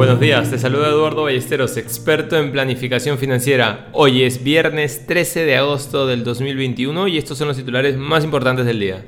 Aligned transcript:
Buenos 0.00 0.18
días, 0.18 0.50
te 0.50 0.58
saluda 0.58 0.88
Eduardo 0.88 1.24
Ballesteros, 1.24 1.76
experto 1.76 2.38
en 2.38 2.52
planificación 2.52 3.18
financiera. 3.18 3.90
Hoy 3.92 4.22
es 4.22 4.42
viernes 4.42 5.06
13 5.06 5.44
de 5.44 5.56
agosto 5.56 6.06
del 6.06 6.24
2021 6.24 7.06
y 7.06 7.18
estos 7.18 7.36
son 7.36 7.48
los 7.48 7.58
titulares 7.58 7.98
más 7.98 8.24
importantes 8.24 8.64
del 8.64 8.80
día. 8.80 9.04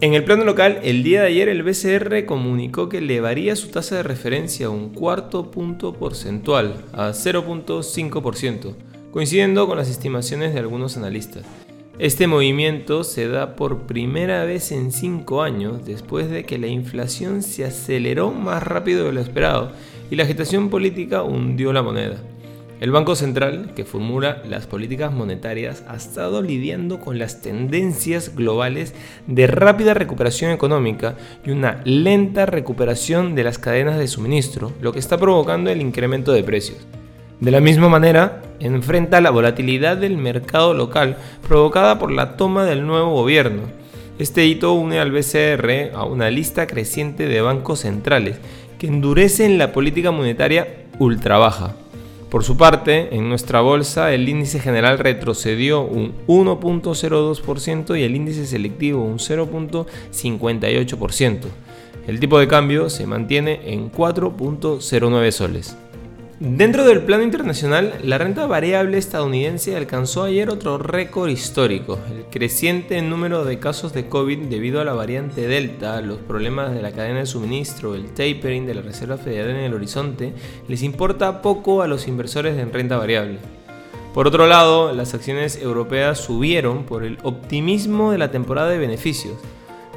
En 0.00 0.14
el 0.14 0.24
plano 0.24 0.44
local, 0.44 0.80
el 0.82 1.02
día 1.02 1.20
de 1.20 1.26
ayer 1.26 1.50
el 1.50 1.62
BCR 1.62 2.24
comunicó 2.24 2.88
que 2.88 2.98
elevaría 2.98 3.54
su 3.54 3.68
tasa 3.68 3.96
de 3.96 4.02
referencia 4.02 4.70
un 4.70 4.94
cuarto 4.94 5.50
punto 5.50 5.92
porcentual 5.92 6.86
a 6.94 7.10
0.5%, 7.10 8.76
coincidiendo 9.10 9.66
con 9.66 9.76
las 9.76 9.90
estimaciones 9.90 10.54
de 10.54 10.60
algunos 10.60 10.96
analistas. 10.96 11.44
Este 11.98 12.28
movimiento 12.28 13.02
se 13.02 13.26
da 13.26 13.56
por 13.56 13.80
primera 13.88 14.44
vez 14.44 14.70
en 14.70 14.92
cinco 14.92 15.42
años 15.42 15.84
después 15.84 16.30
de 16.30 16.44
que 16.44 16.56
la 16.56 16.68
inflación 16.68 17.42
se 17.42 17.64
aceleró 17.64 18.30
más 18.30 18.62
rápido 18.62 19.06
de 19.06 19.12
lo 19.12 19.20
esperado 19.20 19.72
y 20.08 20.14
la 20.14 20.22
agitación 20.22 20.70
política 20.70 21.24
hundió 21.24 21.72
la 21.72 21.82
moneda. 21.82 22.18
El 22.80 22.92
Banco 22.92 23.16
Central, 23.16 23.72
que 23.74 23.84
formula 23.84 24.44
las 24.48 24.68
políticas 24.68 25.12
monetarias, 25.12 25.82
ha 25.88 25.96
estado 25.96 26.40
lidiando 26.40 27.00
con 27.00 27.18
las 27.18 27.42
tendencias 27.42 28.36
globales 28.36 28.94
de 29.26 29.48
rápida 29.48 29.92
recuperación 29.92 30.52
económica 30.52 31.16
y 31.44 31.50
una 31.50 31.80
lenta 31.84 32.46
recuperación 32.46 33.34
de 33.34 33.42
las 33.42 33.58
cadenas 33.58 33.98
de 33.98 34.06
suministro, 34.06 34.72
lo 34.80 34.92
que 34.92 35.00
está 35.00 35.18
provocando 35.18 35.68
el 35.68 35.80
incremento 35.80 36.32
de 36.32 36.44
precios. 36.44 36.78
De 37.40 37.50
la 37.50 37.60
misma 37.60 37.88
manera, 37.88 38.42
enfrenta 38.60 39.20
la 39.20 39.30
volatilidad 39.30 39.96
del 39.96 40.16
mercado 40.16 40.74
local 40.74 41.16
provocada 41.46 41.98
por 41.98 42.10
la 42.10 42.36
toma 42.36 42.64
del 42.64 42.86
nuevo 42.86 43.12
gobierno. 43.12 43.62
Este 44.18 44.46
hito 44.46 44.72
une 44.72 44.98
al 44.98 45.12
BCR 45.12 45.92
a 45.94 46.04
una 46.04 46.30
lista 46.30 46.66
creciente 46.66 47.28
de 47.28 47.40
bancos 47.40 47.80
centrales 47.80 48.38
que 48.78 48.88
endurecen 48.88 49.58
la 49.58 49.72
política 49.72 50.10
monetaria 50.10 50.86
ultra 50.98 51.38
baja. 51.38 51.76
Por 52.30 52.44
su 52.44 52.56
parte, 52.58 53.16
en 53.16 53.28
nuestra 53.28 53.60
bolsa 53.62 54.12
el 54.12 54.28
índice 54.28 54.60
general 54.60 54.98
retrocedió 54.98 55.82
un 55.82 56.14
1.02% 56.26 57.98
y 57.98 58.02
el 58.02 58.16
índice 58.16 58.44
selectivo 58.44 59.02
un 59.02 59.18
0.58%. 59.18 61.38
El 62.06 62.20
tipo 62.20 62.38
de 62.38 62.48
cambio 62.48 62.90
se 62.90 63.06
mantiene 63.06 63.72
en 63.72 63.90
4.09 63.90 65.30
soles. 65.30 65.74
Dentro 66.40 66.84
del 66.84 67.02
plano 67.02 67.24
internacional, 67.24 67.94
la 68.04 68.16
renta 68.16 68.46
variable 68.46 68.96
estadounidense 68.96 69.74
alcanzó 69.74 70.22
ayer 70.22 70.50
otro 70.50 70.78
récord 70.78 71.30
histórico. 71.30 71.98
El 72.08 72.26
creciente 72.30 73.02
número 73.02 73.44
de 73.44 73.58
casos 73.58 73.92
de 73.92 74.08
COVID 74.08 74.46
debido 74.46 74.80
a 74.80 74.84
la 74.84 74.92
variante 74.92 75.48
Delta, 75.48 76.00
los 76.00 76.18
problemas 76.18 76.72
de 76.72 76.80
la 76.80 76.92
cadena 76.92 77.18
de 77.18 77.26
suministro, 77.26 77.96
el 77.96 78.10
tapering 78.10 78.66
de 78.66 78.74
la 78.74 78.82
Reserva 78.82 79.16
Federal 79.16 79.50
en 79.50 79.64
el 79.64 79.74
horizonte, 79.74 80.32
les 80.68 80.84
importa 80.84 81.42
poco 81.42 81.82
a 81.82 81.88
los 81.88 82.06
inversores 82.06 82.56
en 82.56 82.72
renta 82.72 82.96
variable. 82.96 83.38
Por 84.14 84.28
otro 84.28 84.46
lado, 84.46 84.92
las 84.92 85.14
acciones 85.14 85.60
europeas 85.60 86.20
subieron 86.20 86.84
por 86.84 87.02
el 87.02 87.18
optimismo 87.24 88.12
de 88.12 88.18
la 88.18 88.30
temporada 88.30 88.68
de 88.68 88.78
beneficios. 88.78 89.34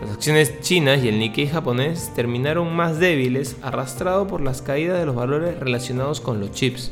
Las 0.02 0.12
acciones 0.12 0.60
chinas 0.62 1.04
y 1.04 1.10
el 1.10 1.20
Nikkei 1.20 1.48
japonés 1.48 2.12
terminaron 2.16 2.76
más 2.76 2.98
débiles, 2.98 3.56
arrastrado 3.62 4.26
por 4.26 4.42
las 4.42 4.64
caídas 4.64 5.00
de 5.00 5.06
los 5.06 5.16
valores 5.16 5.60
relacionados 5.60 6.22
con 6.22 6.40
los 6.40 6.52
chips. 6.52 6.92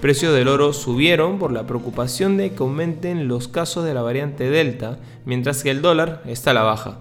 Precios 0.00 0.34
del 0.34 0.48
oro 0.48 0.72
subieron 0.72 1.38
por 1.38 1.52
la 1.52 1.66
preocupación 1.66 2.38
de 2.38 2.52
que 2.52 2.62
aumenten 2.62 3.28
los 3.28 3.48
casos 3.48 3.84
de 3.84 3.92
la 3.92 4.00
variante 4.00 4.48
Delta, 4.48 4.98
mientras 5.26 5.62
que 5.62 5.70
el 5.70 5.82
dólar 5.82 6.22
está 6.26 6.52
a 6.52 6.54
la 6.54 6.62
baja. 6.62 7.00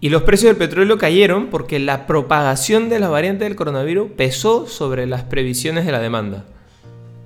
Y 0.00 0.08
los 0.08 0.22
precios 0.22 0.50
del 0.50 0.56
petróleo 0.56 0.96
cayeron 0.96 1.48
porque 1.48 1.78
la 1.78 2.06
propagación 2.06 2.88
de 2.88 3.00
la 3.00 3.08
variante 3.08 3.44
del 3.44 3.56
coronavirus 3.56 4.12
pesó 4.12 4.66
sobre 4.66 5.06
las 5.06 5.24
previsiones 5.24 5.84
de 5.84 5.92
la 5.92 6.00
demanda. 6.00 6.46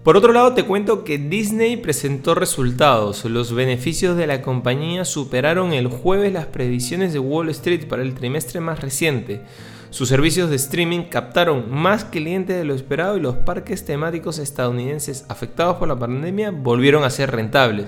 Por 0.03 0.17
otro 0.17 0.33
lado, 0.33 0.53
te 0.53 0.65
cuento 0.65 1.05
que 1.05 1.17
Disney 1.17 1.77
presentó 1.77 2.35
resultados. 2.35 3.25
Los 3.25 3.55
beneficios 3.55 4.17
de 4.17 4.27
la 4.27 4.43
compañía 4.43 5.05
superaron 5.05 5.73
el 5.73 5.87
jueves 5.87 6.33
las 6.33 6.47
previsiones 6.47 7.13
de 7.13 7.21
Wall 7.21 7.51
Street 7.51 7.87
para 7.87 8.03
el 8.03 8.15
trimestre 8.15 8.59
más 8.59 8.81
reciente. 8.81 9.43
Sus 9.91 10.09
servicios 10.09 10.51
de 10.51 10.57
streaming 10.57 11.03
captaron 11.03 11.71
más 11.71 12.05
clientes 12.05 12.57
de 12.57 12.65
lo 12.65 12.75
esperado 12.75 13.17
y 13.17 13.21
los 13.21 13.37
parques 13.37 13.85
temáticos 13.85 14.41
estadounidenses 14.41 15.25
afectados 15.29 15.77
por 15.77 15.87
la 15.87 15.97
pandemia 15.97 16.51
volvieron 16.51 17.05
a 17.05 17.11
ser 17.11 17.31
rentables. 17.31 17.87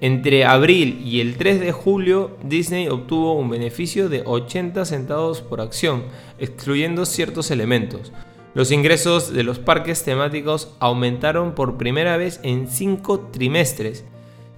Entre 0.00 0.44
abril 0.44 1.02
y 1.04 1.20
el 1.20 1.36
3 1.38 1.58
de 1.58 1.72
julio, 1.72 2.36
Disney 2.44 2.86
obtuvo 2.86 3.32
un 3.32 3.50
beneficio 3.50 4.08
de 4.08 4.22
80 4.24 4.84
centavos 4.84 5.40
por 5.40 5.60
acción, 5.60 6.04
excluyendo 6.38 7.04
ciertos 7.04 7.50
elementos. 7.50 8.12
Los 8.54 8.72
ingresos 8.72 9.32
de 9.32 9.42
los 9.42 9.58
parques 9.58 10.02
temáticos 10.04 10.74
aumentaron 10.80 11.54
por 11.54 11.76
primera 11.76 12.16
vez 12.16 12.40
en 12.42 12.68
cinco 12.68 13.20
trimestres. 13.20 14.04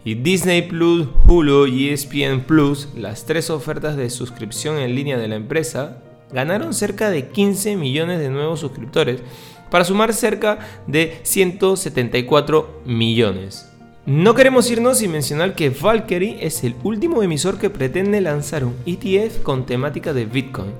Y 0.04 0.14
Disney 0.14 0.62
Plus, 0.62 1.08
Hulu 1.26 1.66
y 1.66 1.90
ESPN 1.90 2.42
Plus, 2.46 2.88
las 2.96 3.26
tres 3.26 3.50
ofertas 3.50 3.96
de 3.96 4.08
suscripción 4.08 4.78
en 4.78 4.94
línea 4.94 5.18
de 5.18 5.28
la 5.28 5.34
empresa, 5.34 6.02
ganaron 6.32 6.72
cerca 6.72 7.10
de 7.10 7.28
15 7.28 7.76
millones 7.76 8.20
de 8.20 8.30
nuevos 8.30 8.60
suscriptores 8.60 9.20
para 9.70 9.84
sumar 9.84 10.14
cerca 10.14 10.58
de 10.86 11.18
174 11.22 12.80
millones. 12.86 13.66
No 14.06 14.34
queremos 14.34 14.70
irnos 14.70 14.98
sin 14.98 15.12
mencionar 15.12 15.54
que 15.54 15.70
Valkyrie 15.70 16.38
es 16.44 16.64
el 16.64 16.74
último 16.82 17.22
emisor 17.22 17.58
que 17.58 17.70
pretende 17.70 18.20
lanzar 18.20 18.64
un 18.64 18.74
ETF 18.86 19.42
con 19.42 19.66
temática 19.66 20.12
de 20.12 20.24
Bitcoin 20.24 20.72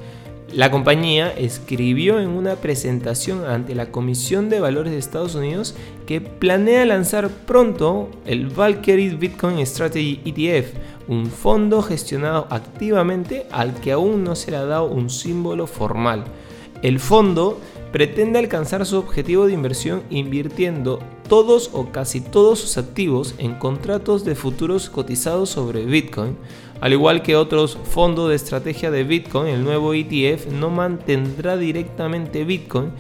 la 0.53 0.71
compañía 0.71 1.33
escribió 1.33 2.19
en 2.19 2.28
una 2.28 2.56
presentación 2.56 3.44
ante 3.44 3.75
la 3.75 3.93
Comisión 3.93 4.49
de 4.49 4.59
Valores 4.59 4.93
de 4.93 4.99
Estados 4.99 5.37
Unidos 5.37 5.77
que 6.06 6.21
planea 6.21 6.84
lanzar 6.84 7.28
pronto 7.28 8.11
el 8.27 8.49
Valkyrie 8.49 9.15
Bitcoin 9.15 9.65
Strategy 9.65 10.21
ETF, 10.25 10.72
un 11.06 11.27
fondo 11.27 11.83
gestionado 11.83 12.49
activamente 12.50 13.47
al 13.53 13.75
que 13.75 13.93
aún 13.93 14.25
no 14.25 14.34
se 14.34 14.50
le 14.50 14.56
ha 14.56 14.65
dado 14.65 14.87
un 14.87 15.09
símbolo 15.09 15.69
formal. 15.69 16.25
El 16.82 16.99
fondo 16.99 17.61
pretende 17.92 18.38
alcanzar 18.38 18.86
su 18.86 18.98
objetivo 18.98 19.46
de 19.46 19.52
inversión 19.52 20.02
invirtiendo 20.10 21.00
todos 21.28 21.70
o 21.72 21.92
casi 21.92 22.20
todos 22.20 22.58
sus 22.58 22.78
activos 22.78 23.34
en 23.38 23.54
contratos 23.54 24.24
de 24.24 24.34
futuros 24.34 24.90
cotizados 24.90 25.50
sobre 25.50 25.84
Bitcoin, 25.84 26.36
al 26.80 26.92
igual 26.92 27.22
que 27.22 27.36
otros 27.36 27.78
fondos 27.84 28.30
de 28.30 28.36
estrategia 28.36 28.90
de 28.90 29.04
Bitcoin, 29.04 29.48
el 29.48 29.62
nuevo 29.62 29.94
ETF 29.94 30.46
no 30.46 30.70
mantendrá 30.70 31.56
directamente 31.56 32.44
Bitcoin, 32.44 32.90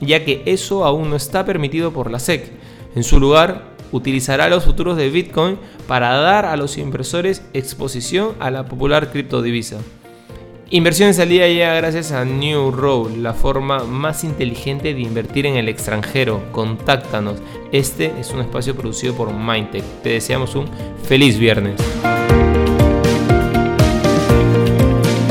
ya 0.00 0.24
que 0.24 0.42
eso 0.46 0.84
aún 0.84 1.10
no 1.10 1.16
está 1.16 1.44
permitido 1.44 1.92
por 1.92 2.10
la 2.10 2.20
SEC. 2.20 2.52
En 2.94 3.02
su 3.02 3.18
lugar, 3.18 3.74
utilizará 3.92 4.48
los 4.48 4.64
futuros 4.64 4.96
de 4.96 5.10
Bitcoin 5.10 5.58
para 5.86 6.14
dar 6.16 6.44
a 6.44 6.56
los 6.56 6.78
inversores 6.78 7.42
exposición 7.52 8.34
a 8.40 8.50
la 8.50 8.66
popular 8.66 9.10
criptodivisa. 9.10 9.78
Inversiones 10.70 11.18
al 11.18 11.28
día 11.28 11.46
ya 11.52 11.74
gracias 11.74 12.10
a 12.12 12.24
New 12.24 12.70
Road, 12.70 13.16
la 13.16 13.34
forma 13.34 13.84
más 13.84 14.24
inteligente 14.24 14.94
de 14.94 15.00
invertir 15.00 15.44
en 15.44 15.56
el 15.56 15.68
extranjero. 15.68 16.40
Contáctanos. 16.52 17.38
Este 17.70 18.12
es 18.18 18.30
un 18.32 18.40
espacio 18.40 18.74
producido 18.74 19.14
por 19.14 19.32
Mindtech. 19.32 19.84
Te 20.02 20.10
deseamos 20.10 20.54
un 20.54 20.66
feliz 21.06 21.38
viernes. 21.38 21.80